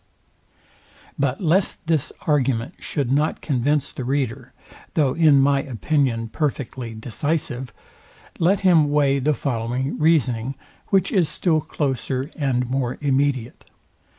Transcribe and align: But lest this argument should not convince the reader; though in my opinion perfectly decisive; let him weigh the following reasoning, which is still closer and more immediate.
But 1.19 1.41
lest 1.41 1.85
this 1.85 2.11
argument 2.25 2.73
should 2.79 3.11
not 3.11 3.39
convince 3.39 3.91
the 3.91 4.03
reader; 4.03 4.51
though 4.95 5.13
in 5.13 5.39
my 5.39 5.61
opinion 5.61 6.27
perfectly 6.29 6.95
decisive; 6.95 7.71
let 8.39 8.61
him 8.61 8.89
weigh 8.89 9.19
the 9.19 9.35
following 9.35 9.99
reasoning, 9.99 10.55
which 10.87 11.11
is 11.11 11.29
still 11.29 11.61
closer 11.61 12.31
and 12.35 12.67
more 12.67 12.97
immediate. 12.99 13.63